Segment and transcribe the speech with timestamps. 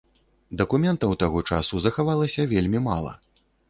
[0.61, 3.19] Дакументаў таго часу захавалася вельмі мала.